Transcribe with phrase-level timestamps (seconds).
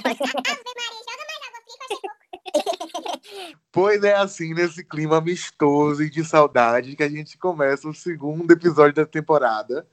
[3.72, 8.50] Pois é assim, nesse clima amistoso e de saudade, que a gente começa o segundo
[8.50, 9.86] episódio da temporada.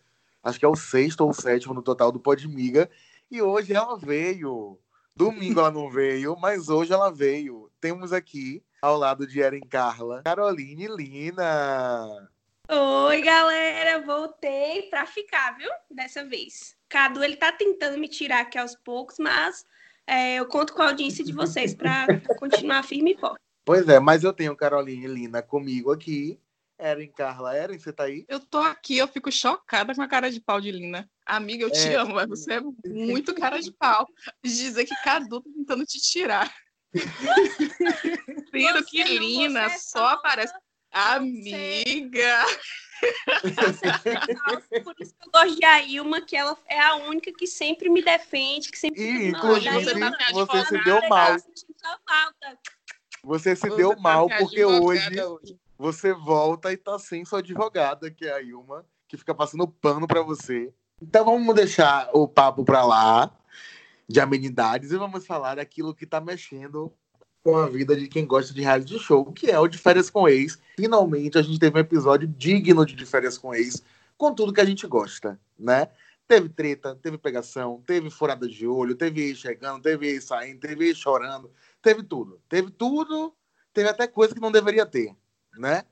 [0.43, 2.89] Acho que é o sexto ou o sétimo no total do Podmiga.
[3.29, 4.79] E hoje ela veio.
[5.15, 7.69] Domingo ela não veio, mas hoje ela veio.
[7.79, 12.29] Temos aqui, ao lado de Eren Carla, Caroline Lina.
[12.69, 15.69] Oi, galera, voltei pra ficar, viu?
[15.89, 16.75] Dessa vez.
[16.89, 19.65] Cadu, ele tá tentando me tirar aqui aos poucos, mas
[20.07, 22.07] é, eu conto com a audiência de vocês para
[22.39, 23.37] continuar firme e forte.
[23.65, 26.39] Pois é, mas eu tenho Caroline e Lina comigo aqui.
[26.79, 28.23] Eren, Carla, Eren, você tá aí?
[28.27, 31.09] Eu tô aqui, eu fico chocada com a cara de pau de Lina.
[31.25, 31.95] Amiga, eu te É.
[31.95, 34.07] amo, mas você é muito cara de pau.
[34.43, 36.53] Dizer que Cadu tá tentando te tirar.
[38.51, 40.53] Sendo que Lina é só só- aparece.
[40.91, 42.45] Amiga!
[44.83, 48.01] Por isso que eu gosto de Ailma, que ela é a única que sempre me
[48.03, 51.37] defende, que sempre E, inclusive, você tá me você se deu mal.
[53.23, 55.59] Você se Você deu tá mal porque hoje hoje.
[55.77, 60.07] você volta e tá sem sua advogada, que é a Ilma, que fica passando pano
[60.07, 60.73] pra você.
[61.01, 63.31] Então vamos deixar o papo pra lá
[64.07, 66.91] de amenidades e vamos falar daquilo que tá mexendo
[67.47, 70.27] com a vida de quem gosta de reality show, que é o de férias com
[70.27, 70.59] ex.
[70.75, 73.81] Finalmente a gente teve um episódio digno de, de férias com ex,
[74.17, 75.87] com tudo que a gente gosta, né?
[76.27, 80.87] Teve treta, teve pegação, teve furada de olho, teve ex chegando, teve ex saindo, teve
[80.87, 81.49] ex chorando,
[81.81, 82.41] teve tudo.
[82.49, 83.33] Teve tudo,
[83.73, 85.15] teve até coisa que não deveria ter,
[85.57, 85.85] né?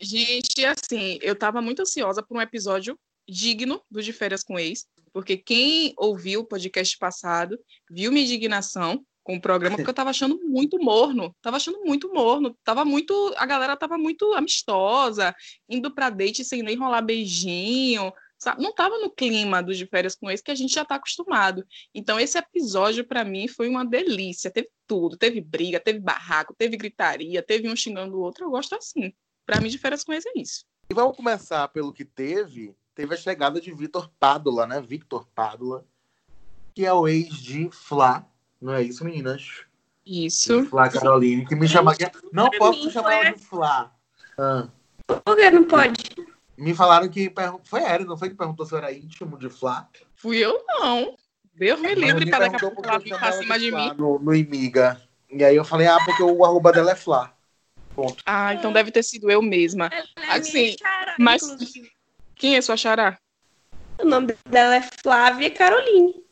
[0.00, 2.98] Gente, assim, eu tava muito ansiosa por um episódio
[3.28, 7.58] digno do De Férias com Ex, porque quem ouviu o podcast passado
[7.90, 12.10] viu minha indignação com o programa, porque eu tava achando muito morno, tava achando muito
[12.12, 15.34] morno, tava muito, a galera tava muito amistosa,
[15.68, 18.62] indo pra date sem nem rolar beijinho, sabe?
[18.62, 21.62] Não tava no clima do De Férias com Ex que a gente já tá acostumado.
[21.94, 26.78] Então esse episódio pra mim foi uma delícia, teve tudo, teve briga, teve barraco, teve
[26.78, 29.12] gritaria, teve um xingando o outro, eu gosto assim.
[29.48, 30.64] Pra mim, de férias com ex é isso.
[30.90, 32.74] E vamos começar pelo que teve.
[32.98, 34.80] Teve a chegada de Vitor Pádula, né?
[34.80, 35.84] Victor Pádula,
[36.74, 38.26] que é o ex de Flá.
[38.60, 39.60] Não é isso, meninas?
[40.04, 40.62] Isso.
[40.62, 41.94] De Flá Caroline, que me chama.
[42.32, 43.92] Não posso mim, chamar ela de Flá.
[44.36, 44.66] Ah,
[45.06, 46.02] Por que não pode?
[46.56, 47.32] me falaram que.
[47.66, 49.88] Foi a Eri, não foi que perguntou se eu era íntimo de Flá?
[50.16, 51.14] Fui eu, não.
[51.54, 53.90] Deus me livre pra daqui a pouco ela eu vir pra chamava cima de Flá
[53.90, 53.94] mim.
[53.96, 55.00] No, no Imiga.
[55.30, 57.32] E aí eu falei, ah, porque o arroba dela é Flá.
[57.94, 58.24] Ponto.
[58.26, 59.88] Ah, então deve ter sido eu mesma.
[59.92, 60.74] É Assim,
[61.16, 61.96] mas- inclusive.
[62.38, 63.18] Quem é sua xará?
[63.98, 66.24] O nome dela é Flávia Caroline.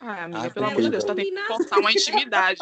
[0.00, 2.60] Ah, amiga, Ah, pelo amor de Deus, tá tentando forçar uma intimidade.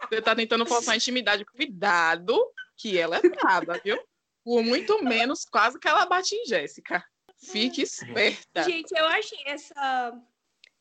[0.00, 1.44] Você tá tentando forçar uma intimidade.
[1.44, 2.40] Cuidado,
[2.76, 3.98] que ela é brava, viu?
[4.44, 7.04] Por muito menos, quase que ela bate em Jéssica.
[7.38, 8.62] Fique esperta.
[8.62, 10.22] Gente, eu achei essa.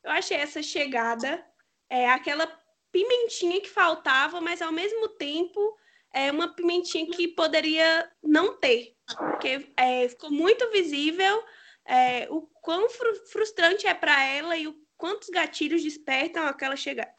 [0.04, 1.44] Eu achei essa chegada
[1.90, 2.48] é aquela
[2.92, 5.76] pimentinha que faltava, mas ao mesmo tempo
[6.14, 8.95] é uma pimentinha que poderia não ter.
[9.18, 11.44] Porque é, ficou muito visível
[11.86, 17.14] é, o quão fru- frustrante é para ela e o quantos gatilhos despertam aquela chegada.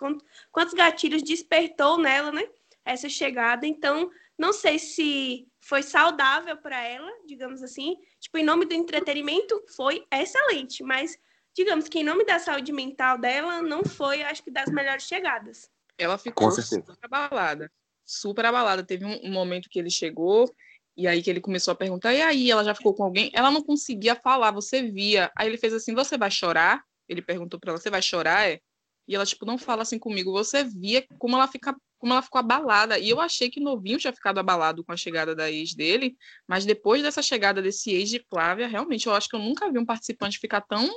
[0.50, 2.48] Quantos gatilhos despertou nela, né?
[2.84, 3.66] Essa chegada.
[3.66, 7.96] Então, não sei se foi saudável para ela, digamos assim.
[8.18, 11.18] Tipo, em nome do entretenimento, foi excelente, mas
[11.54, 15.70] digamos que em nome da saúde mental dela, não foi, acho que, das melhores chegadas.
[15.98, 17.72] Ela ficou super abalada.
[18.04, 18.84] Super abalada.
[18.84, 20.54] Teve um, um momento que ele chegou,
[20.96, 23.30] e aí que ele começou a perguntar, e aí, ela já ficou com alguém?
[23.34, 25.30] Ela não conseguia falar, você via.
[25.36, 26.82] Aí ele fez assim, você vai chorar?
[27.06, 28.60] Ele perguntou pra ela, você vai chorar, é?
[29.06, 30.32] E ela, tipo, não fala assim comigo.
[30.32, 32.98] Você via como ela fica, como ela ficou abalada.
[32.98, 36.16] E eu achei que Novinho tinha ficado abalado com a chegada da ex dele,
[36.48, 39.78] mas depois dessa chegada desse ex de Flávia, realmente, eu acho que eu nunca vi
[39.78, 40.88] um participante ficar tão,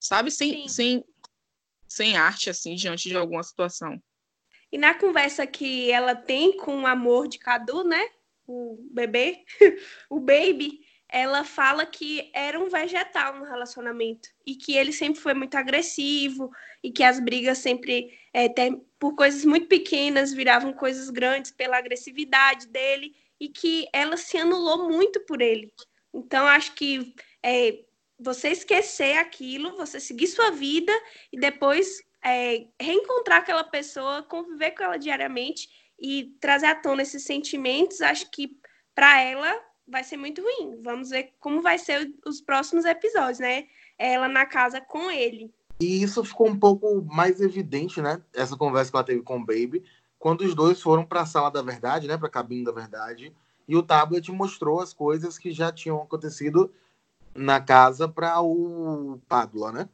[0.00, 0.68] sabe, sem, Sim.
[0.68, 1.04] sem,
[1.86, 4.00] sem arte, assim, diante de alguma situação.
[4.72, 8.08] E na conversa que ela tem com o amor de Cadu, né?
[8.46, 9.44] O bebê,
[10.08, 15.34] o baby, ela fala que era um vegetal no relacionamento e que ele sempre foi
[15.34, 16.50] muito agressivo
[16.82, 21.78] e que as brigas sempre, é, ter- por coisas muito pequenas, viravam coisas grandes pela
[21.78, 25.72] agressividade dele e que ela se anulou muito por ele.
[26.12, 27.84] Então, acho que é,
[28.18, 30.92] você esquecer aquilo, você seguir sua vida
[31.32, 35.68] e depois é, reencontrar aquela pessoa, conviver com ela diariamente
[35.98, 38.58] e trazer à tona esses sentimentos, acho que
[38.94, 39.54] para ela
[39.86, 40.80] vai ser muito ruim.
[40.82, 43.66] Vamos ver como vai ser os próximos episódios, né?
[43.98, 45.52] Ela na casa com ele.
[45.80, 48.22] E isso ficou um pouco mais evidente, né?
[48.34, 49.84] Essa conversa que ela teve com o Baby,
[50.18, 52.16] quando os dois foram para a sala da verdade, né?
[52.16, 53.34] Para a cabine da verdade,
[53.68, 56.72] e o tablet mostrou as coisas que já tinham acontecido
[57.34, 59.88] na casa pra o Pádua, né?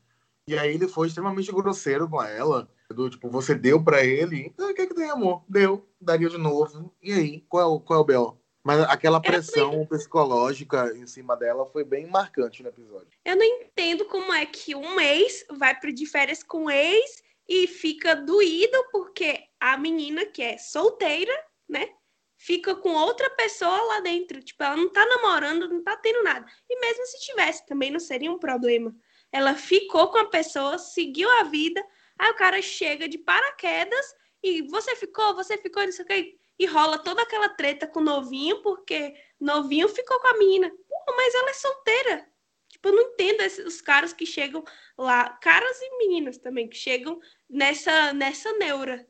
[0.47, 2.69] E aí ele foi extremamente grosseiro com ela.
[2.93, 5.45] Do tipo, você deu pra ele, então o que é que tem, amor?
[5.49, 6.95] Deu, daria de novo.
[7.03, 8.43] E aí, qual é o, qual é o B.O.?
[8.65, 13.09] Mas aquela pressão psicológica em cima dela foi bem marcante no episódio.
[13.25, 17.67] Eu não entendo como é que um ex vai pro de férias com ex e
[17.67, 21.33] fica doído porque a menina que é solteira,
[21.69, 21.89] né?
[22.37, 24.41] Fica com outra pessoa lá dentro.
[24.43, 26.47] Tipo, ela não tá namorando, não tá tendo nada.
[26.69, 28.95] E mesmo se tivesse, também não seria um problema.
[29.33, 31.85] Ela ficou com a pessoa, seguiu a vida,
[32.23, 36.39] aí o cara chega de paraquedas e você ficou, você ficou, não sei o que
[36.59, 40.71] e rola toda aquela treta com o novinho, porque novinho ficou com a menina.
[40.71, 42.29] Pô, mas ela é solteira.
[42.69, 44.63] Tipo, eu não entendo esses, os caras que chegam
[44.97, 47.21] lá, caras e meninas também, que chegam
[47.51, 49.05] nessa, nessa neura.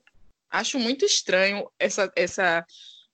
[0.50, 2.64] Acho muito estranho essa, essa,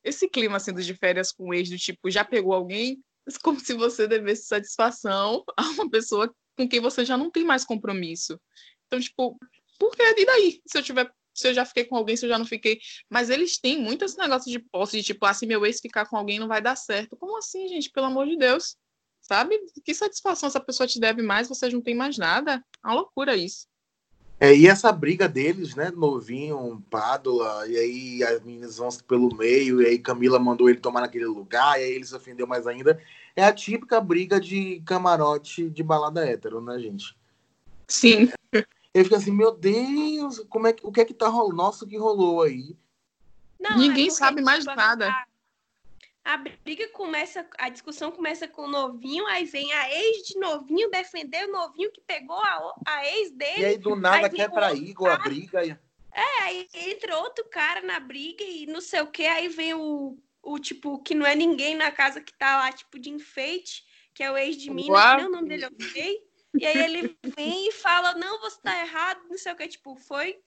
[0.04, 3.02] esse clima assim de férias com o ex, do tipo, já pegou alguém,
[3.42, 7.64] como se você devesse satisfação a uma pessoa com quem você já não tem mais
[7.64, 8.40] compromisso.
[8.86, 9.36] Então, tipo,
[9.78, 10.02] por que?
[10.02, 10.60] E daí?
[10.66, 12.80] Se eu tiver se eu já fiquei com alguém, se eu já não fiquei.
[13.08, 16.04] Mas eles têm muito esse negócio de posse, de tipo, ah, se meu ex ficar
[16.06, 17.16] com alguém não vai dar certo.
[17.16, 17.90] Como assim, gente?
[17.90, 18.76] Pelo amor de Deus.
[19.20, 19.56] Sabe?
[19.84, 22.54] Que satisfação essa pessoa te deve mais, você não tem mais nada.
[22.84, 23.66] É uma loucura isso.
[24.40, 25.90] É, e essa briga deles, né?
[25.90, 31.00] Novinho, Pádula, e aí as meninas vão pelo meio, e aí Camila mandou ele tomar
[31.00, 33.00] naquele lugar, e aí ele se ofendeu mais ainda.
[33.34, 37.16] É a típica briga de camarote de balada hétero, né, gente?
[37.88, 38.30] Sim.
[38.98, 41.56] Eu fico assim, meu Deus, como é que, o que é que tá rolando?
[41.56, 42.76] Nossa, o que rolou aí?
[43.58, 45.08] Não, Ninguém é sabe mais tipo, nada.
[45.08, 50.38] A, a, briga começa, a discussão começa com o novinho, aí vem a ex de
[50.38, 53.62] novinho defender o novinho que pegou a, a ex dele.
[53.62, 55.80] E aí do nada quer pra Igor a briga.
[56.12, 60.18] É, aí entra outro cara na briga e não sei o que, aí vem o,
[60.42, 64.24] o tipo, que não é ninguém na casa que tá lá, tipo, de enfeite, que
[64.24, 66.27] é o ex de mim, não o nome dele eu sei.
[66.54, 69.68] E aí ele vem e fala: não, você tá errado, não sei o que.
[69.68, 70.38] Tipo, foi.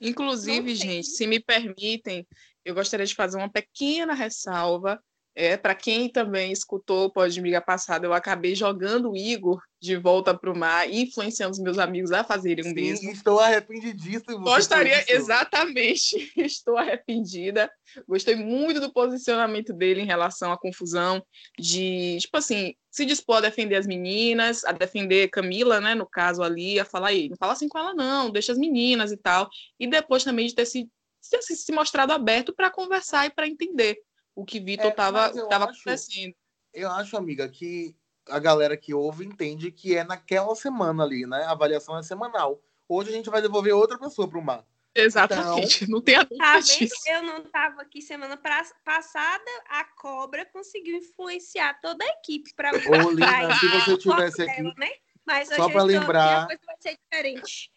[0.00, 2.26] Inclusive, gente, se me permitem,
[2.64, 5.02] eu gostaria de fazer uma pequena ressalva
[5.34, 9.96] é, para quem também escutou o Pode Miga passado, eu acabei jogando o Igor de
[9.96, 13.10] volta para o mar, influenciando os meus amigos a fazerem um mesmo.
[13.10, 14.40] Estou arrependidíssimo.
[14.40, 17.70] Gostaria, exatamente, estou arrependida.
[18.06, 21.24] Gostei muito do posicionamento dele em relação à confusão,
[21.58, 26.42] de, tipo assim, se dispor a defender as meninas, a defender Camila, né, no caso
[26.42, 29.48] ali, a falar, aí, não fala assim com ela não, deixa as meninas e tal.
[29.78, 30.90] E depois também de ter se,
[31.30, 33.96] ter se mostrado aberto para conversar e para entender
[34.34, 36.34] o que Vitor estava é, tava acontecendo.
[36.72, 37.94] Eu acho, amiga, que
[38.28, 41.44] a galera que ouve entende que é naquela semana ali, né?
[41.44, 42.62] A avaliação é semanal.
[42.88, 44.64] Hoje a gente vai devolver outra pessoa para o mar.
[44.92, 46.60] Exatamente, então, não tem a tá.
[47.06, 48.64] Eu não estava aqui semana pra...
[48.84, 54.62] passada, a Cobra conseguiu influenciar toda a equipe para Ô, Lina, se você tivesse aqui,
[54.62, 54.90] dela, né?
[55.24, 57.70] Mas só para lembrar, aqui, vai ser diferente.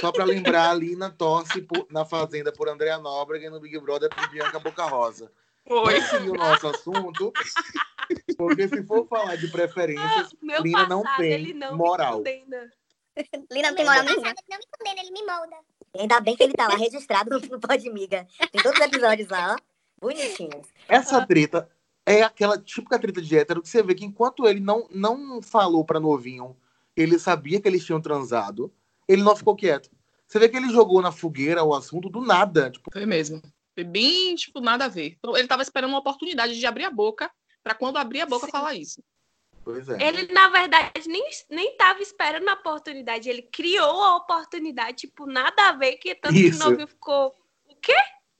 [0.00, 3.78] Só para lembrar, a Lina torce por, na Fazenda por Andréa Nóbrega e no Big
[3.78, 5.30] Brother por Bianca Boca Rosa.
[5.68, 6.00] Foi.
[6.00, 7.32] seguir o nosso assunto,
[8.36, 12.22] porque se for falar de preferências, ah, Lina não tem não moral.
[12.22, 14.28] Lina não tem moral nenhuma.
[14.28, 15.56] Ele não me condena, ele me molda.
[15.98, 18.26] Ainda bem que ele tá lá registrado no Pode Miga.
[18.50, 19.68] Tem todos os episódios lá, ó.
[20.00, 20.68] Bonitinhos.
[20.88, 21.68] Essa treta
[22.06, 25.84] é aquela típica treta de hétero que você vê que enquanto ele não, não falou
[25.84, 26.56] pra novinho,
[26.96, 28.72] ele sabia que eles tinham transado,
[29.06, 29.90] ele não ficou quieto.
[30.26, 32.70] Você vê que ele jogou na fogueira o assunto do nada.
[32.70, 33.42] Tipo, Foi mesmo.
[33.78, 35.14] Foi bem, tipo, nada a ver.
[35.18, 37.30] Então, ele estava esperando uma oportunidade de abrir a boca
[37.62, 38.50] para quando abrir a boca Sim.
[38.50, 39.00] falar isso.
[39.62, 40.02] Pois é.
[40.02, 43.30] Ele, na verdade, nem, nem tava esperando a oportunidade.
[43.30, 46.58] Ele criou a oportunidade, tipo, nada a ver, que tanto isso.
[46.58, 47.32] que o novinho ficou.
[47.66, 47.94] O quê?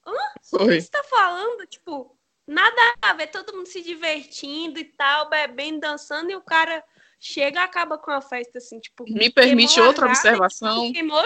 [0.04, 0.12] Hã?
[0.54, 1.64] O que você tá falando?
[1.68, 6.82] Tipo, nada a ver, todo mundo se divertindo e tal, bebendo, dançando, e o cara
[7.20, 9.04] chega e acaba com a festa, assim, tipo.
[9.04, 10.92] Me permite outra observação.
[10.92, 11.22] Queimou,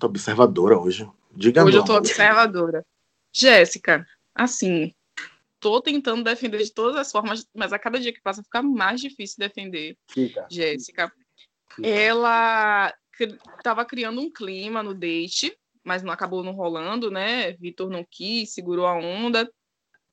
[0.00, 1.08] Tô observadora hoje.
[1.36, 2.84] Diga Hoje eu tô observadora.
[3.32, 4.94] Jéssica, assim,
[5.58, 9.00] tô tentando defender de todas as formas, mas a cada dia que passa fica mais
[9.00, 9.96] difícil defender.
[10.08, 10.46] Fica.
[10.50, 11.12] Jéssica.
[11.82, 12.94] Ela
[13.58, 17.52] estava criando um clima no date, mas não acabou não rolando, né?
[17.52, 19.50] Vitor não quis, segurou a onda.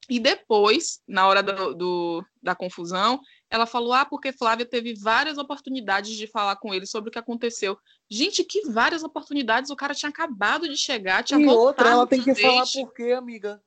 [0.09, 3.19] E depois, na hora do, do, da confusão,
[3.51, 7.19] ela falou: ah, porque Flávia teve várias oportunidades de falar com ele sobre o que
[7.19, 7.77] aconteceu.
[8.09, 9.69] Gente, que várias oportunidades.
[9.69, 13.11] O cara tinha acabado de chegar, tinha e outra, ela tem que falar por quê,
[13.11, 13.61] amiga?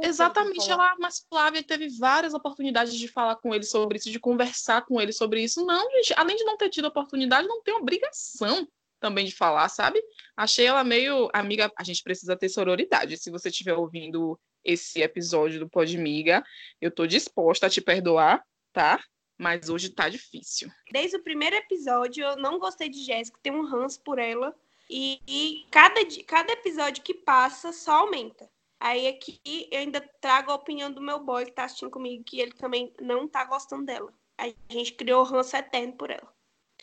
[0.00, 4.84] Exatamente, ela, mas Flávia teve várias oportunidades de falar com ele sobre isso, de conversar
[4.84, 5.64] com ele sobre isso.
[5.64, 8.66] Não, gente, além de não ter tido oportunidade, não tem obrigação
[9.00, 10.02] também de falar, sabe?
[10.36, 11.28] Achei ela meio.
[11.32, 13.18] Amiga, a gente precisa ter sororidade.
[13.18, 16.42] Se você estiver ouvindo esse episódio do Podmiga,
[16.80, 19.00] eu tô disposta a te perdoar, tá?
[19.44, 20.70] Mas hoje tá difícil.
[20.90, 24.54] Desde o primeiro episódio, eu não gostei de Jéssica, tenho um ranço por ela.
[24.88, 28.48] E, e cada, cada episódio que passa só aumenta.
[28.80, 29.38] Aí aqui
[29.70, 32.90] eu ainda trago a opinião do meu boy que tá assistindo comigo, que ele também
[32.98, 34.10] não tá gostando dela.
[34.38, 36.32] A gente criou ranço eterno por ela.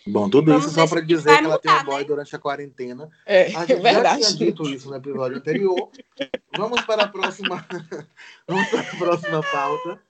[0.05, 2.07] Bom, tudo Vamos isso só vai dizer que ela tem um mudar, boy né?
[2.07, 3.09] durante a quarentena.
[3.25, 5.91] É, A gente já tinha dito isso no episódio anterior.
[6.55, 7.65] Vamos para a próxima.
[8.47, 10.01] Vamos para a próxima pauta.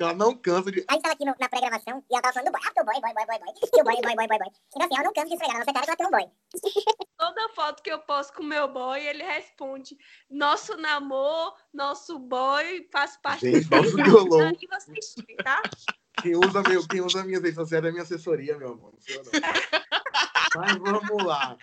[0.00, 0.82] Que ela não cansa de.
[0.88, 2.60] A gente tava aqui no- na pré-gravação e ela tava falando do boy.
[2.66, 3.54] Ah, teu boy, boy, boy, boy, boy.
[3.76, 4.48] E o boy, boy, boy, boy, boy.
[4.74, 6.30] Então assim, ela não cansa de esfregar na nossa cara que ela tem um boy.
[7.18, 9.98] Toda foto que eu posto com meu boy, ele responde:
[10.30, 14.40] Nosso namoro, nosso boy faz parte Gente, do que rolou.
[14.40, 15.14] E vocês
[15.44, 15.60] tá?
[16.22, 18.94] Quem usa, meu, quem usa minhas redes sociais é minha assessoria, meu amor.
[20.56, 21.58] Mas vamos lá.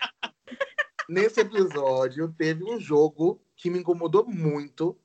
[1.08, 4.96] Nesse episódio, teve um jogo que me incomodou muito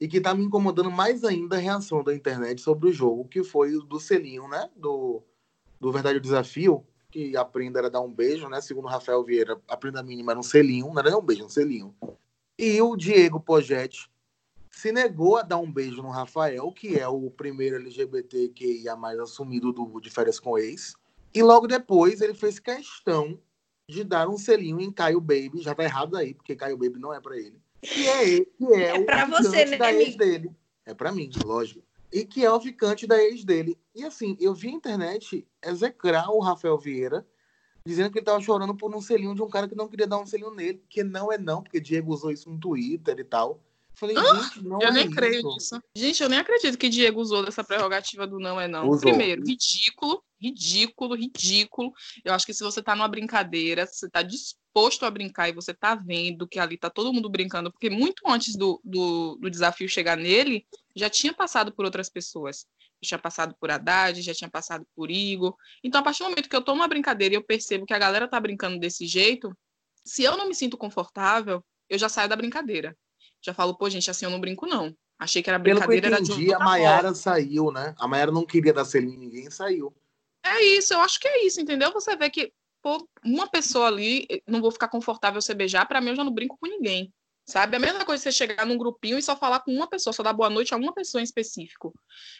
[0.00, 3.44] e que tá me incomodando mais ainda a reação da internet sobre o jogo, que
[3.44, 4.70] foi o do selinho, né?
[4.74, 5.22] Do,
[5.78, 8.60] do Verdade ou Desafio, que a prenda era dar um beijo, né?
[8.62, 11.44] Segundo o Rafael Vieira, a prenda mínima era um selinho, não era nem um beijo,
[11.44, 11.94] um selinho.
[12.58, 14.10] E o Diego Pogetti
[14.70, 19.72] se negou a dar um beijo no Rafael, que é o primeiro LGBTQIA mais assumido
[19.72, 20.94] do, de férias com ex.
[21.34, 23.38] E logo depois ele fez questão
[23.88, 25.60] de dar um selinho em Caio Baby.
[25.60, 27.60] Já tá errado aí, porque Caio Baby não é pra ele.
[27.82, 30.50] Que é, ele, que é, É o pra ficante você, né, da ex dele.
[30.84, 31.82] É pra mim, lógico.
[32.12, 33.78] E que é o ficante da ex dele.
[33.94, 37.26] E assim, eu vi a internet execrar o Rafael Vieira,
[37.86, 40.18] dizendo que ele tava chorando por um selinho de um cara que não queria dar
[40.18, 40.82] um selinho nele.
[40.88, 43.62] Que não é não, porque Diego usou isso no Twitter e tal.
[44.00, 45.14] Falei, gente, não Eu é nem isso.
[45.14, 45.82] creio nisso.
[45.94, 48.88] Gente, eu nem acredito que Diego usou dessa prerrogativa do não é não.
[48.88, 49.10] Usou.
[49.10, 51.92] Primeiro, ridículo, ridículo, ridículo.
[52.24, 55.52] Eu acho que se você tá numa brincadeira, se você tá disposto a brincar e
[55.52, 59.50] você tá vendo que ali tá todo mundo brincando, porque muito antes do, do, do
[59.50, 60.64] desafio chegar nele,
[60.96, 62.64] já tinha passado por outras pessoas.
[63.02, 65.54] Já tinha passado por Haddad, já tinha passado por Igor.
[65.84, 67.98] Então, a partir do momento que eu tô numa brincadeira e eu percebo que a
[67.98, 69.54] galera tá brincando desse jeito,
[70.06, 72.96] se eu não me sinto confortável, eu já saio da brincadeira.
[73.42, 74.94] Já falo, pô, gente, assim eu não brinco, não.
[75.18, 77.94] Achei que era Pelo que eu brincadeira, era de entendi, a Mayara saiu, né?
[77.98, 79.94] A Mayara não queria dar selinho em ninguém saiu.
[80.42, 81.92] É isso, eu acho que é isso, entendeu?
[81.92, 86.10] Você vê que, pô, uma pessoa ali, não vou ficar confortável você beijar, pra mim
[86.10, 87.12] eu já não brinco com ninguém.
[87.46, 87.76] Sabe?
[87.76, 90.32] A mesma coisa você chegar num grupinho e só falar com uma pessoa, só dar
[90.32, 91.92] boa noite a uma pessoa em específico.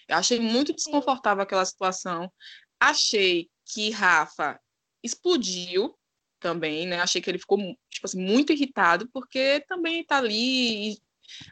[0.09, 2.33] Eu achei muito desconfortável aquela situação.
[2.78, 4.59] Achei que Rafa
[5.02, 5.95] explodiu
[6.40, 7.00] também, né?
[7.00, 10.99] Achei que ele ficou, tipo assim, muito irritado, porque também tá ali e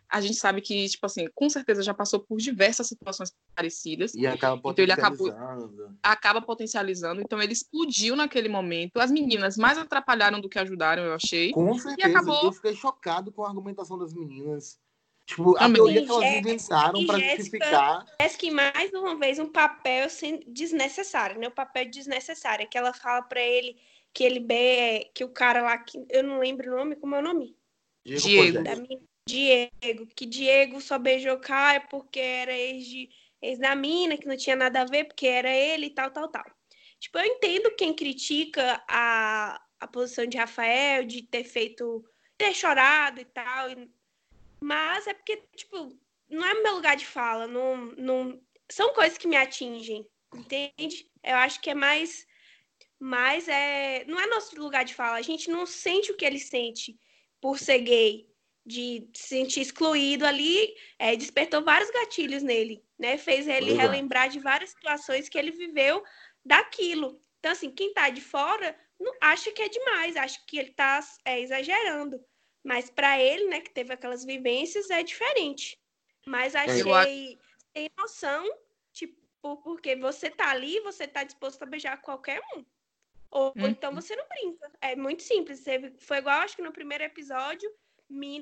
[0.08, 4.26] a gente sabe que, tipo assim, com certeza já passou por diversas situações parecidas E
[4.26, 5.98] acaba Então ele acabou- potencializando.
[6.02, 7.20] acaba potencializando.
[7.20, 8.98] Então ele explodiu naquele momento.
[8.98, 11.52] As meninas mais atrapalharam do que ajudaram, eu achei.
[11.52, 12.08] Com certeza.
[12.08, 14.80] acabou- Eu fiquei chocado com a argumentação das meninas.
[15.26, 18.06] Tipo, a teoria que elas Jéssica- inventaram e pra Jéssica- justificar.
[18.18, 21.46] Parece que mais uma vez um papel sem- desnecessário, né?
[21.48, 23.76] O papel desnecessário, é que ela fala pra ele
[24.18, 25.12] que ele be...
[25.14, 27.56] que o cara lá, que eu não lembro o nome, como é o nome?
[28.04, 28.58] Diego.
[28.58, 33.08] Mina, Diego, que Diego só beijou Caio porque era ex, de,
[33.40, 36.26] ex da mina, que não tinha nada a ver, porque era ele e tal, tal,
[36.26, 36.44] tal.
[36.98, 42.04] Tipo, eu entendo quem critica a, a posição de Rafael, de ter feito,
[42.36, 43.88] ter chorado e tal, e-
[44.60, 45.96] mas é porque, tipo,
[46.28, 51.08] não é meu lugar de fala, não, não, são coisas que me atingem, entende?
[51.22, 52.26] Eu acho que é mais,
[52.98, 56.38] mais é, não é nosso lugar de fala, a gente não sente o que ele
[56.38, 56.98] sente
[57.40, 58.28] por ser gay,
[58.66, 63.16] de se sentir excluído ali, é, despertou vários gatilhos nele, né?
[63.16, 63.82] Fez ele Pois é.
[63.82, 66.02] relembrar de várias situações que ele viveu
[66.44, 67.18] daquilo.
[67.38, 71.00] Então, assim, quem tá de fora não, acha que é demais, acha que ele tá
[71.24, 72.20] é, exagerando.
[72.62, 75.80] Mas para ele, né, que teve aquelas vivências, é diferente.
[76.26, 77.38] Mas achei
[77.74, 78.44] sem noção,
[78.92, 79.16] tipo,
[79.62, 82.64] porque você tá ali, você tá disposto a beijar qualquer um.
[83.30, 83.68] Ou, ou Uhum.
[83.68, 84.70] então você não brinca.
[84.80, 85.64] É muito simples.
[86.00, 87.70] Foi igual, acho que no primeiro episódio,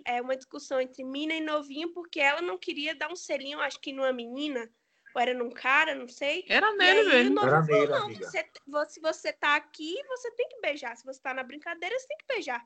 [0.05, 3.81] é uma discussão entre mina e novinho, porque ela não queria dar um selinho, acho
[3.81, 4.71] que numa menina,
[5.15, 6.45] ou era num cara, não sei.
[6.49, 7.35] Era E nele aí o mesmo.
[7.35, 8.25] novinho Era falou, nele, não, amiga.
[8.25, 10.97] você, vo- se você tá aqui, você tem que beijar.
[10.97, 12.65] Se você tá na brincadeira, você tem que beijar.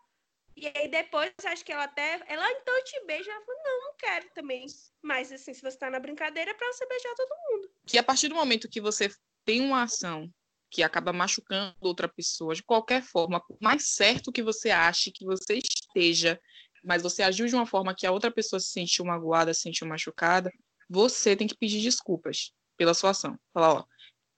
[0.57, 2.21] E aí depois, acho que ela até.
[2.27, 3.31] Ela, "Ah, então eu te beijo.
[3.31, 4.67] Ela falou, não, não quero também.
[5.01, 7.71] Mas assim, se você tá na brincadeira, é pra você beijar todo mundo.
[7.87, 9.09] Que a partir do momento que você
[9.45, 10.29] tem uma ação
[10.71, 15.25] que acaba machucando outra pessoa, de qualquer forma, por mais certo que você ache que
[15.25, 16.41] você esteja,
[16.85, 19.87] mas você agiu de uma forma que a outra pessoa se sentiu magoada, se sentiu
[19.87, 20.51] machucada,
[20.89, 23.39] você tem que pedir desculpas pela sua ação.
[23.53, 23.85] Falar, ó,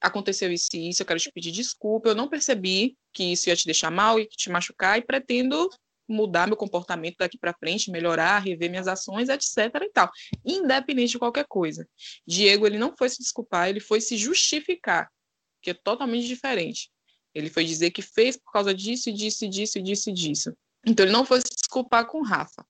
[0.00, 3.56] aconteceu isso e isso, eu quero te pedir desculpa, eu não percebi que isso ia
[3.56, 5.68] te deixar mal e te machucar e pretendo
[6.08, 10.10] mudar meu comportamento daqui para frente, melhorar, rever minhas ações, etc e tal,
[10.44, 11.88] independente de qualquer coisa.
[12.26, 15.08] Diego, ele não foi se desculpar, ele foi se justificar.
[15.62, 16.90] Que é totalmente diferente.
[17.34, 20.52] Ele foi dizer que fez por causa disso, disso, disso, disso, disso.
[20.86, 22.66] Então ele não foi se desculpar com o Rafa.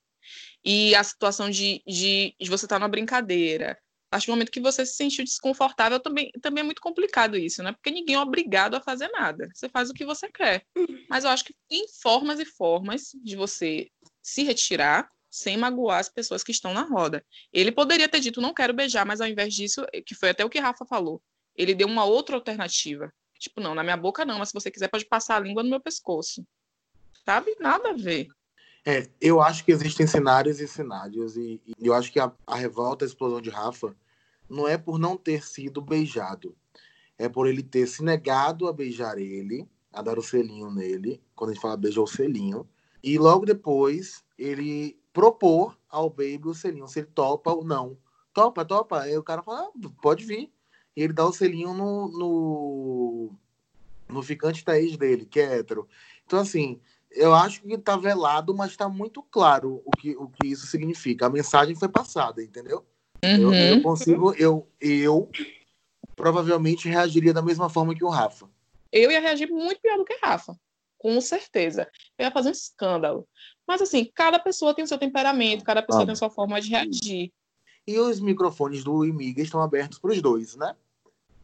[0.64, 4.52] E a situação de, de, de você estar tá numa brincadeira, a partir do momento
[4.52, 7.72] que você se sentiu desconfortável, também, também é muito complicado isso, né?
[7.72, 9.48] Porque ninguém é obrigado a fazer nada.
[9.52, 10.64] Você faz o que você quer.
[11.08, 13.90] Mas eu acho que tem formas e formas de você
[14.22, 17.24] se retirar sem magoar as pessoas que estão na roda.
[17.52, 20.50] Ele poderia ter dito, não quero beijar, mas ao invés disso, que foi até o
[20.50, 21.22] que Rafa falou,
[21.56, 23.12] ele deu uma outra alternativa.
[23.38, 25.70] Tipo, não, na minha boca não, mas se você quiser pode passar a língua no
[25.70, 26.46] meu pescoço.
[27.24, 27.56] Sabe?
[27.60, 28.28] Nada a ver.
[28.84, 32.56] É, eu acho que existem cenários e cenários, e, e eu acho que a, a
[32.56, 33.96] revolta, a explosão de Rafa,
[34.48, 36.56] não é por não ter sido beijado,
[37.16, 41.50] é por ele ter se negado a beijar ele, a dar o selinho nele, quando
[41.50, 42.68] a gente fala beijou o selinho,
[43.02, 47.96] e logo depois ele propor ao Baby o selinho, se ele topa ou não.
[48.32, 49.00] Topa, topa.
[49.02, 50.50] Aí o cara fala, ah, pode vir.
[50.96, 53.30] E ele dá o selinho no, no,
[54.08, 55.88] no ficante da ex dele, que é hétero.
[56.26, 56.80] Então, assim,
[57.10, 61.26] eu acho que tá velado, mas tá muito claro o que, o que isso significa.
[61.26, 62.84] A mensagem foi passada, entendeu?
[63.24, 63.54] Uhum.
[63.54, 65.30] Eu, eu, consigo, eu, eu
[66.16, 68.48] provavelmente reagiria da mesma forma que o Rafa.
[68.90, 70.54] Eu ia reagir muito pior do que Rafa,
[70.98, 71.88] com certeza.
[72.18, 73.26] Eu ia fazer um escândalo.
[73.66, 76.06] Mas assim, cada pessoa tem o seu temperamento, cada pessoa ah.
[76.06, 77.32] tem a sua forma de reagir.
[77.86, 80.74] E os microfones do Imiga estão abertos para os dois, né?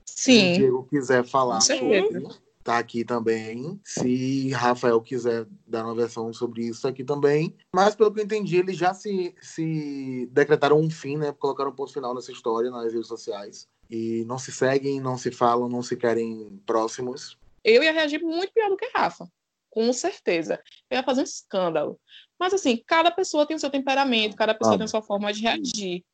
[0.05, 0.33] Sim.
[0.33, 2.29] Se o Diego quiser falar sobre,
[2.63, 3.81] tá aqui também.
[3.85, 7.55] Se Rafael quiser dar uma versão sobre isso, aqui também.
[7.73, 11.33] Mas pelo que eu entendi, eles já se, se decretaram um fim, né?
[11.33, 13.69] Colocaram um ponto final nessa história nas redes sociais.
[13.91, 17.37] E não se seguem, não se falam, não se querem próximos.
[17.65, 19.29] Eu ia reagir muito pior do que Rafa
[19.71, 20.61] com certeza.
[20.91, 22.01] Eu ia fazer um escândalo.
[22.39, 24.79] Mas, assim, cada pessoa tem o seu temperamento, cada pessoa ah.
[24.79, 26.05] tem a sua forma de reagir.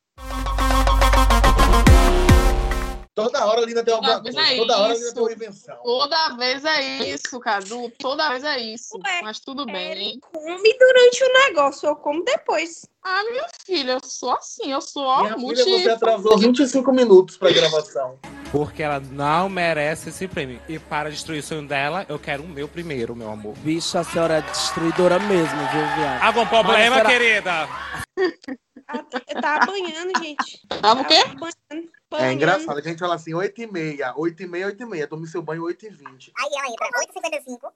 [3.15, 4.41] Toda hora a Lina tem alguma coisa.
[4.41, 5.77] É Toda hora a Lina tem uma invenção.
[5.77, 7.89] Toda vez é isso, Cadu.
[7.97, 8.97] Toda vez é isso.
[8.97, 10.19] Ué, Mas tudo bem.
[10.19, 12.85] Come durante o negócio, eu como depois.
[13.01, 14.69] Ah, minha filha, eu sou assim.
[14.69, 15.63] Eu sou minha multi...
[15.63, 18.19] filha, você atrasou 25 minutos pra gravação.
[18.51, 20.59] Porque ela não merece esse prêmio.
[20.67, 23.53] E para destruir o sonho dela, eu quero o meu primeiro, meu amor.
[23.59, 26.21] Bicho, a senhora é destruidora mesmo, viu, viado?
[26.21, 27.09] Algum problema, será...
[27.09, 27.69] querida?
[28.93, 30.61] Eu tava banhando, gente.
[30.81, 31.23] Tava o quê?
[31.39, 31.89] Banhando.
[32.17, 34.85] É engraçado que a gente fala assim, 8 e meia, 8 e meia, 8 e
[34.85, 35.07] meia.
[35.07, 36.31] Tome seu banho 8 e 20.
[36.37, 37.73] Aí ela entra 8 e 55,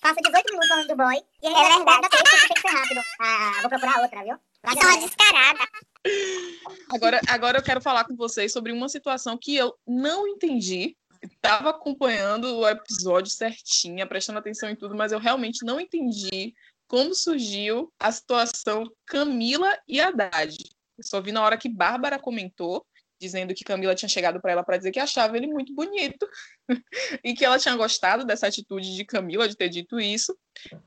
[0.00, 3.00] passa 18 minutos falando do boy, e aí é verdade, tem que ser rápido.
[3.20, 4.36] Ah, vou procurar outra, viu?
[4.62, 5.68] Vai dar uma descarada.
[6.90, 10.96] Agora, agora eu quero falar com vocês sobre uma situação que eu não entendi.
[11.22, 16.54] Estava acompanhando o episódio certinha, prestando atenção em tudo, mas eu realmente não entendi
[16.90, 20.56] como surgiu a situação Camila e Haddad.
[20.98, 22.84] Eu só vi na hora que Bárbara comentou
[23.20, 26.28] dizendo que Camila tinha chegado para ela para dizer que achava ele muito bonito
[27.22, 30.36] e que ela tinha gostado dessa atitude de Camila de ter dito isso.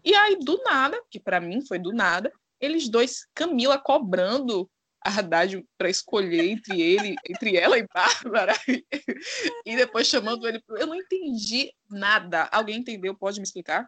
[0.03, 4.69] E aí do nada, que para mim foi do nada, eles dois, Camila cobrando
[5.05, 8.53] a Haddad para escolher entre ele, entre ela e Bárbara,
[9.65, 10.63] e depois chamando ele.
[10.77, 12.47] Eu não entendi nada.
[12.51, 13.13] Alguém entendeu?
[13.13, 13.87] Pode me explicar?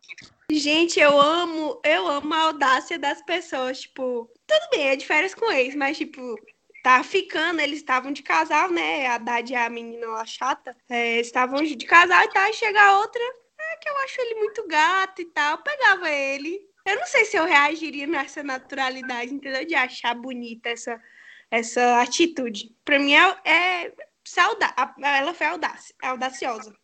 [0.52, 3.82] Gente, eu amo, eu amo a audácia das pessoas.
[3.82, 6.36] Tipo, tudo bem, é de férias com eles, mas tipo,
[6.84, 9.08] tá ficando, eles estavam de casal, né?
[9.08, 13.00] A Haddad e a menina lá chata, é, estavam de casal e tal, e chega
[13.00, 16.75] outra, é, que eu acho ele muito gato e tal, pegava ele.
[16.86, 19.66] Eu não sei se eu reagiria nessa naturalidade, entendeu?
[19.66, 21.02] De achar bonita essa,
[21.50, 22.76] essa atitude.
[22.86, 23.94] Pra mim é, é
[24.24, 26.76] sauda ela foi audácia, audaciosa.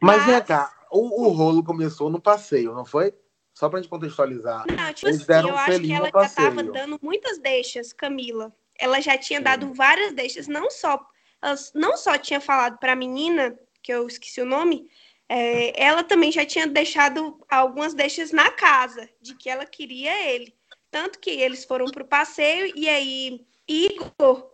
[0.00, 0.44] Mas, Mas...
[0.44, 3.14] cá, o, o rolo começou no passeio, não foi?
[3.54, 4.64] Só pra gente contextualizar.
[4.66, 9.00] Não, tipo Eles assim, eu acho que ela já tava dando muitas deixas, Camila ela
[9.00, 11.00] já tinha dado várias deixas, não só,
[11.40, 14.88] ela não só tinha falado para a menina, que eu esqueci o nome,
[15.32, 20.54] é, ela também já tinha deixado algumas deixas na casa, de que ela queria ele.
[20.90, 24.50] Tanto que eles foram para o passeio e aí Igor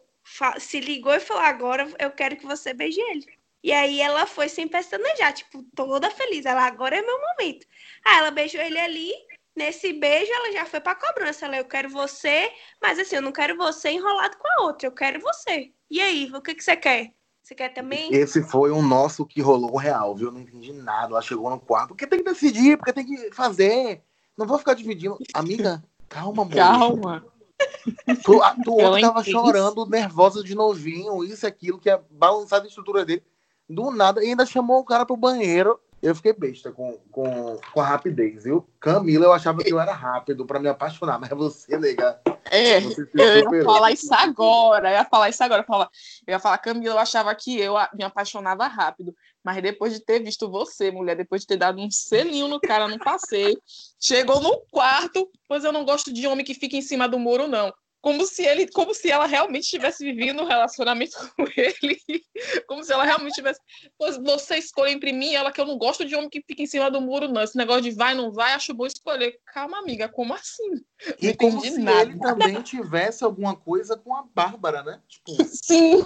[0.61, 3.27] se ligou e falou: Agora eu quero que você beije ele.
[3.63, 6.47] E aí ela foi sem pestanejar, tipo, toda feliz.
[6.47, 7.67] Ela, agora é meu momento.
[8.05, 9.13] Aí ela beijou ele ali
[9.59, 11.45] Nesse beijo, ela já foi pra cobrança.
[11.45, 14.93] Ela, eu quero você, mas assim, eu não quero você enrolado com a outra, eu
[14.93, 15.73] quero você.
[15.91, 17.13] E aí, o que, que você quer?
[17.49, 18.15] Você quer também?
[18.15, 20.27] Esse foi o nosso que rolou real, viu?
[20.27, 21.15] Eu não entendi nada.
[21.15, 24.03] Ela chegou no quarto, porque tem que decidir, porque tem que fazer.
[24.37, 25.17] Não vou ficar dividindo.
[25.33, 26.55] Amiga, calma, amor.
[26.55, 27.25] Calma.
[28.23, 32.61] Tu, a, tu ontem tava chorando, nervosa de novinho, isso e aquilo, que é balançar
[32.61, 33.25] a estrutura dele.
[33.67, 37.81] Do nada, e ainda chamou o cara pro banheiro eu fiquei besta com, com, com
[37.81, 38.69] a rapidez, viu?
[38.79, 42.21] Camila, eu achava que eu era rápido para me apaixonar, mas você, nega.
[42.51, 45.61] É, eu ia falar isso agora, eu ia falar isso agora.
[45.61, 45.91] Eu ia falar,
[46.27, 49.15] eu ia falar, Camila, eu achava que eu me apaixonava rápido.
[49.43, 52.87] Mas depois de ter visto você, mulher, depois de ter dado um selinho no cara
[52.87, 53.61] no passeio,
[54.01, 57.49] chegou no quarto, pois eu não gosto de homem que fica em cima do muro,
[57.49, 57.73] não
[58.09, 62.01] como se ele, como se ela realmente tivesse vivido um relacionamento com ele,
[62.67, 63.61] como se ela realmente tivesse,
[63.99, 66.63] pois você escolhe entre mim e ela que eu não gosto de homem que fica
[66.63, 69.39] em cima do muro não, esse negócio de vai não vai, acho bom escolher.
[69.53, 70.83] Calma, amiga, como assim?
[71.21, 72.01] E como se nada.
[72.01, 75.03] ele também tivesse alguma coisa com a Bárbara, né?
[75.07, 75.37] Tipo...
[75.45, 76.03] Sim.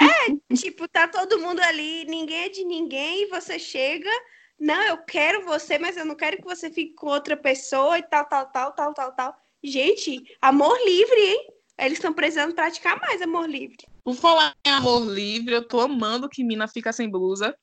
[0.00, 4.10] É, tipo, tá todo mundo ali, ninguém é de ninguém, e você chega,
[4.58, 8.02] não, eu quero você, mas eu não quero que você fique com outra pessoa e
[8.02, 9.45] tal, tal, tal, tal, tal, tal.
[9.62, 11.48] Gente, amor livre, hein?
[11.78, 13.76] Eles estão precisando praticar mais amor livre.
[14.02, 17.54] Por falar em amor livre, eu tô amando que Mina fica sem blusa.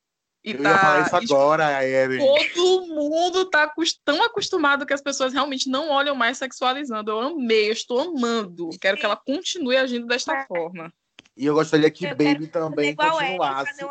[0.44, 2.18] E eu tá, ia falar isso agora, Eren.
[2.18, 3.72] Todo mundo tá
[4.04, 7.10] tão acostumado que as pessoas realmente não olham mais sexualizando.
[7.10, 8.68] Eu amei, eu estou amando.
[8.78, 10.46] Quero que ela continue agindo desta é.
[10.46, 10.92] forma.
[11.36, 13.84] E eu gostaria que eu Baby também continuasse.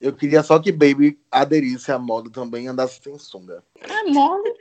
[0.00, 3.62] Eu queria só que Baby aderisse à moda também e andasse sem sunga.
[3.78, 4.52] É moda.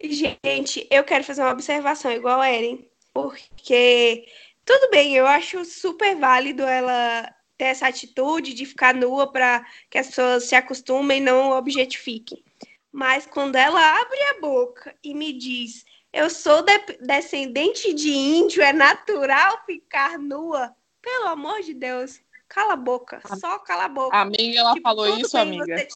[0.00, 4.26] Gente, eu quero fazer uma observação igual a Eren, porque
[4.64, 9.98] tudo bem, eu acho super válido ela ter essa atitude de ficar nua para que
[9.98, 12.44] as pessoas se acostumem e não objetifiquem.
[12.92, 18.62] Mas quando ela abre a boca e me diz, eu sou de descendente de índio,
[18.62, 24.16] é natural ficar nua, pelo amor de Deus, cala a boca, só cala a boca.
[24.16, 25.88] A amiga, ela tipo, falou isso, amiga?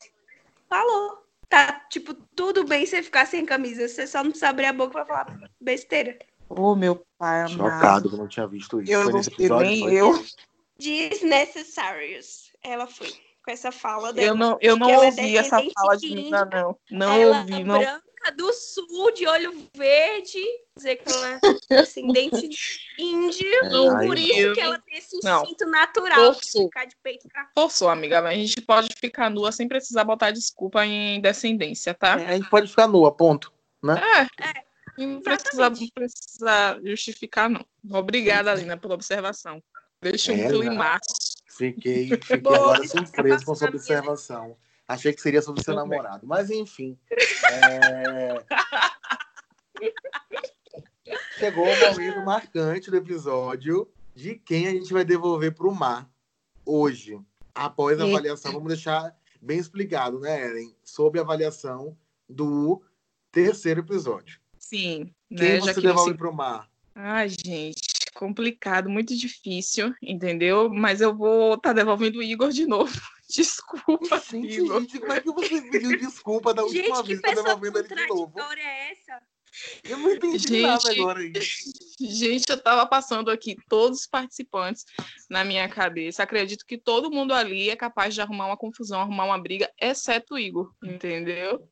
[0.68, 1.21] Falou
[1.52, 3.86] tá, tipo, tudo bem você ficar sem camisa.
[3.86, 6.18] Você só não precisa abrir a boca pra falar besteira.
[6.48, 7.52] Ô, oh, meu pai amado.
[7.52, 8.90] Chocado que eu não tinha visto isso.
[8.90, 10.24] Eu não sei nem eu.
[10.78, 12.50] Desnecessarious.
[12.62, 13.08] Ela foi
[13.44, 14.28] com essa fala dela.
[14.28, 16.78] Eu não, eu não é ouvi é essa fala de menina, não.
[16.90, 17.78] Não ela ouvi, não.
[17.78, 20.42] Branca do sul, de olho verde.
[20.76, 22.48] Dizer que ela é descendente
[22.98, 23.46] índio.
[23.46, 25.70] É, por isso que ela tem esse instinto não.
[25.70, 26.62] natural Forçou.
[26.62, 28.22] de ficar de peito pra Forçou, amiga.
[28.22, 32.20] Mas a gente pode ficar nua sem precisar botar desculpa em descendência, tá?
[32.20, 33.52] É, a gente pode ficar nua, ponto.
[33.82, 34.00] Né?
[34.38, 34.48] É.
[34.48, 34.72] é.
[34.98, 37.64] Não precisa, não precisa justificar, não.
[37.90, 39.62] Obrigada, Alina, pela observação.
[40.00, 41.32] Deixa um é, climaço.
[41.48, 44.56] Fiquei, fiquei agora surpreso com sua observação.
[44.92, 46.26] Achei que seria sobre seu namorado.
[46.26, 46.98] Mas, enfim.
[47.10, 48.44] É...
[51.38, 56.10] Chegou o momento marcante do episódio de quem a gente vai devolver para o mar
[56.64, 57.18] hoje.
[57.54, 60.76] Após a avaliação, vamos deixar bem explicado, né, Ellen?
[60.84, 61.96] Sobre a avaliação
[62.28, 62.82] do
[63.30, 64.38] terceiro episódio.
[64.58, 65.10] Sim.
[65.28, 66.70] Quem né, você devolve para o mar?
[66.94, 67.80] Ai, gente,
[68.22, 70.70] complicado, muito difícil, entendeu?
[70.70, 72.92] Mas eu vou estar tá devolvendo o Igor de novo.
[73.28, 74.80] Desculpa, gente, Igor.
[74.80, 77.88] Gente, como é que você pediu desculpa da última gente, vez que tá devolvendo ele
[77.88, 78.34] de novo?
[78.38, 79.20] é essa?
[79.82, 81.20] Eu não entendi gente, nada agora.
[82.00, 84.84] Gente, eu tava passando aqui todos os participantes
[85.28, 86.22] na minha cabeça.
[86.22, 90.34] Acredito que todo mundo ali é capaz de arrumar uma confusão, arrumar uma briga, exceto
[90.34, 91.68] o Igor, entendeu?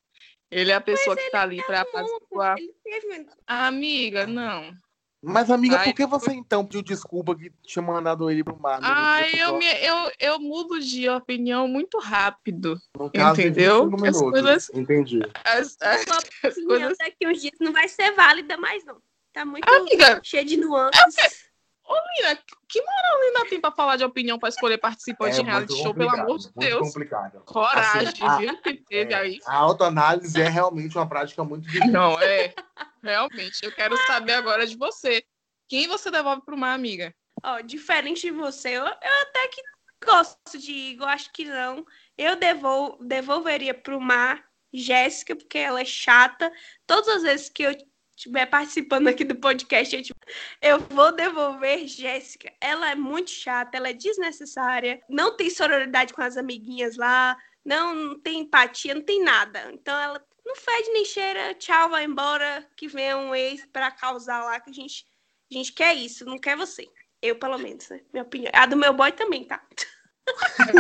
[0.51, 2.57] Ele é a pessoa Mas que tá ali tá para apaziguar.
[2.85, 3.27] Teve...
[3.47, 4.75] Amiga, não.
[5.23, 8.81] Mas, amiga, Ai, por que você então pediu desculpa que tinha mandado ele pro mar?
[8.83, 12.81] Ah, eu, me, eu, eu mudo de opinião muito rápido.
[12.99, 13.91] No caso, entendeu?
[14.07, 14.71] As coisas.
[14.73, 15.21] Entendi.
[15.45, 16.07] As, as,
[16.43, 16.97] as coisas...
[16.97, 18.97] daqui uns dias não vai ser válida mais, não.
[19.33, 21.50] Tá muito amiga, cheio de nuances.
[21.91, 25.45] Ô, Lina, que moral Lina tem pra falar de opinião pra escolher participante é, em
[25.45, 26.81] reality show, pelo amor de Deus?
[26.81, 27.43] complicado.
[27.45, 28.63] Coragem, assim, viu?
[28.63, 29.39] Que teve é, aí.
[29.45, 31.91] A autoanálise é realmente uma prática muito difícil.
[31.91, 32.55] Não, é.
[33.03, 35.25] Realmente, eu quero saber agora de você.
[35.69, 37.13] Quem você devolve para uma amiga?
[37.43, 39.63] Ó, oh, diferente de você, eu, eu, até que
[40.05, 41.85] gosto de Igor, acho que não.
[42.17, 44.41] Eu devol, devolveria para uma
[44.73, 46.53] Jéssica, porque ela é chata.
[46.87, 47.75] Todas as vezes que eu
[48.21, 50.21] estiver participando aqui do podcast, eu, tipo,
[50.61, 52.53] eu vou devolver Jéssica.
[52.61, 57.95] Ela é muito chata, ela é desnecessária, não tem sororidade com as amiguinhas lá, não,
[57.95, 59.71] não tem empatia, não tem nada.
[59.73, 64.45] Então ela não fede nem cheira, tchau, vai embora, que venha um ex para causar
[64.45, 65.07] lá, que a gente,
[65.51, 66.87] a gente quer isso, não quer você.
[67.23, 68.01] Eu, pelo menos, né?
[68.13, 68.51] Minha opinião.
[68.55, 69.63] A do meu boy também, tá?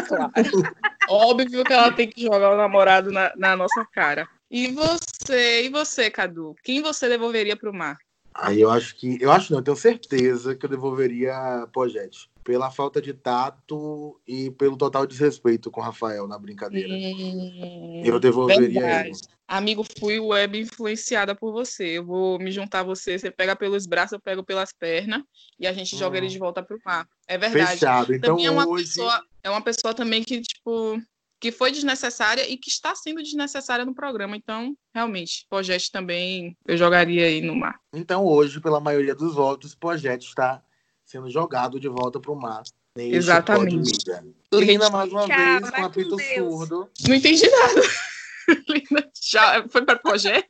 [0.07, 0.33] Claro.
[1.09, 4.29] Óbvio que ela tem que jogar o namorado na, na nossa cara.
[4.51, 6.57] E você, e você, Cadu?
[6.65, 7.97] Quem você devolveria pro mar?
[8.35, 9.19] Aí eu acho que.
[9.21, 14.51] Eu acho não, eu tenho certeza que eu devolveria Pojete pela falta de tato e
[14.53, 16.93] pelo total desrespeito com o Rafael na brincadeira.
[16.93, 19.09] Hum, eu devolveria verdade.
[19.11, 19.19] ele.
[19.47, 21.99] Amigo, fui web influenciada por você.
[21.99, 23.19] Eu vou me juntar a você.
[23.19, 25.23] Você pega pelos braços, eu pego pelas pernas
[25.59, 25.99] e a gente hum.
[25.99, 26.31] joga ele hum.
[26.31, 27.07] de volta pro mar.
[27.29, 27.73] É verdade.
[27.73, 28.15] Fechado.
[28.15, 28.85] Então, também é uma hoje...
[28.85, 31.01] pessoa, é uma pessoa também que tipo
[31.41, 34.37] que foi desnecessária e que está sendo desnecessária no programa.
[34.37, 37.81] Então, realmente, Pojete também eu jogaria aí no mar.
[37.95, 40.63] Então, hoje, pela maioria dos votos, Pojete está
[41.05, 42.63] sendo jogado de volta para o mar.
[42.95, 44.05] Neste Exatamente.
[44.53, 46.35] Lina, mais uma Tchau, vez, com com apito Deus.
[46.35, 46.91] surdo.
[47.09, 47.81] Não entendi nada.
[48.69, 50.49] Lina, já foi para projeto?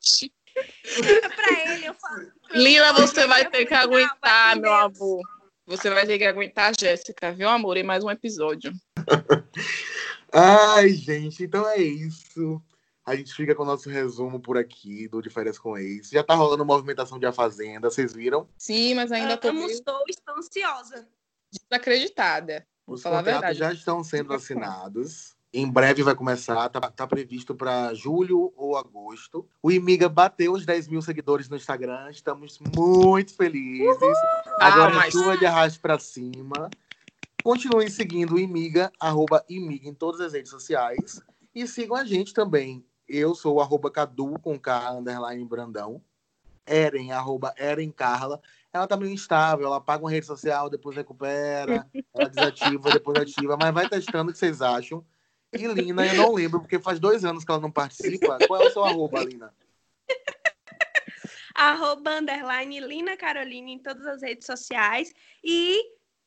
[1.37, 2.33] pra ele, eu falo.
[2.53, 5.20] Lina, você vai ter que aguentar, meu amor.
[5.66, 7.76] Você vai ter que aguentar a Jéssica, viu, amor?
[7.76, 8.72] Em mais um episódio.
[10.32, 12.60] Ai, gente, então é isso.
[13.04, 16.10] A gente fica com o nosso resumo por aqui do De Férias com Ex.
[16.10, 18.46] Já tá rolando movimentação de A Fazenda, vocês viram?
[18.56, 21.08] Sim, mas ainda tô Amo, meio estou, estou ansiosa.
[21.70, 22.66] desacreditada.
[22.86, 25.34] Os contratos já estão sendo assinados.
[25.52, 29.48] Em breve vai começar, tá, tá previsto para julho ou agosto.
[29.60, 33.96] O Imiga bateu os 10 mil seguidores no Instagram, estamos muito felizes.
[34.60, 36.70] Agora Ah, mas- chuva de arraste para cima.
[37.42, 41.22] Continuem seguindo o Imiga, arroba Imiga em todas as redes sociais.
[41.55, 42.85] E sigam a gente também.
[43.09, 46.03] Eu sou o arroba Cadu com K, underline Brandão.
[46.66, 48.40] Eren, arroba Eren Carla.
[48.72, 53.57] Ela tá meio instável, ela paga uma rede social, depois recupera, ela desativa, depois ativa,
[53.61, 55.05] mas vai testando o que vocês acham.
[55.53, 58.38] E Lina, eu não lembro, porque faz dois anos que ela não participa.
[58.46, 59.53] Qual é o seu arroba, Lina?
[61.53, 65.12] Arroba underline Lina Carolina em todas as redes sociais.
[65.44, 65.83] E,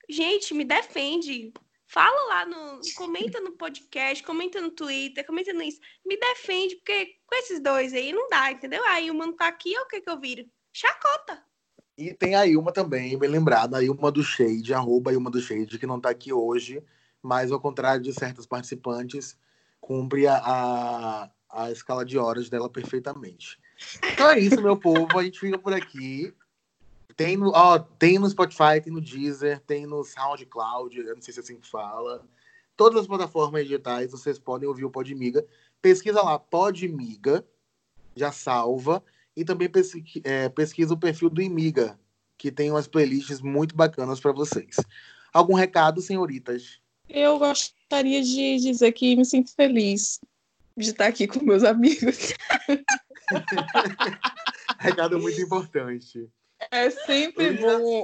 [0.10, 1.54] gente, me defende.
[1.86, 2.82] Fala lá no.
[2.96, 5.86] Comenta no podcast, comenta no Twitter, comenta no Insta.
[6.06, 8.84] Me defende, porque com esses dois aí não dá, entendeu?
[8.88, 10.46] Aí o mano tá aqui, o que que eu viro?
[10.72, 11.44] Chacota.
[11.96, 15.78] E tem a Ilma também, bem lembrada, a Ilma do Shade, arroba Ilma do Shade,
[15.78, 16.84] que não tá aqui hoje,
[17.22, 19.38] mas ao contrário de certos participantes,
[19.80, 23.60] cumpre a, a escala de horas dela perfeitamente.
[24.12, 26.34] Então é isso, meu povo, a gente fica por aqui.
[27.16, 31.34] Tem no, ó, tem no Spotify, tem no Deezer, tem no SoundCloud, eu não sei
[31.34, 32.26] se é assim que fala.
[32.76, 35.46] Todas as plataformas digitais, vocês podem ouvir o Podmiga.
[35.82, 37.46] Pesquisa lá, Podmiga,
[38.16, 39.04] já salva.
[39.36, 42.00] E também pesqui- é, pesquisa o perfil do Imiga,
[42.38, 44.76] que tem umas playlists muito bacanas para vocês.
[45.34, 46.80] Algum recado, senhoritas?
[47.10, 50.20] Eu gostaria de dizer que me sinto feliz
[50.78, 52.34] de estar aqui com meus amigos.
[54.80, 56.30] Recado muito importante.
[56.74, 58.04] É sempre bom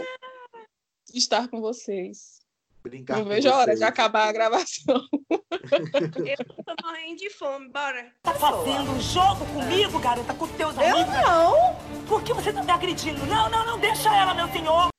[1.11, 2.37] estar com vocês.
[2.83, 5.07] Brincar Não com vejo a hora de acabar a gravação.
[5.11, 8.13] Eu tô morrendo de fome, bora.
[8.21, 10.99] Tá fazendo um jogo comigo, garota, com teus amigos?
[10.99, 11.75] Eu não!
[12.07, 13.25] Por que você tá me agredindo?
[13.25, 14.89] Não, não, não, deixa ela, meu senhor!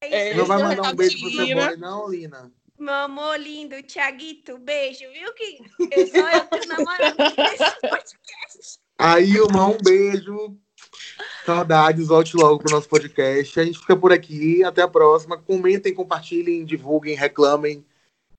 [0.00, 2.52] É Não vai isso, mandar um beijo pro seu boy, não, Lina?
[2.76, 5.58] Meu amor lindo, Tiaguito, beijo, viu que
[5.92, 8.80] eu só eu tô namorando nesse podcast.
[8.98, 10.58] Aí, Ilma, um beijo.
[11.44, 13.58] Saudades, volte logo pro nosso podcast.
[13.58, 14.62] A gente fica por aqui.
[14.64, 15.38] Até a próxima.
[15.38, 17.84] Comentem, compartilhem, divulguem, reclamem,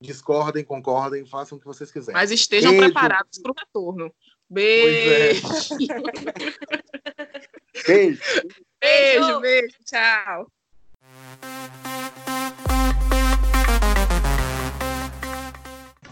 [0.00, 2.18] discordem, concordem, façam o que vocês quiserem.
[2.20, 2.86] Mas estejam Beijo.
[2.86, 4.12] preparados para o retorno.
[4.52, 5.32] Pois é.
[5.34, 5.48] Beijo,
[7.86, 8.20] Beijo.
[8.80, 10.46] beijo, beijo, tchau.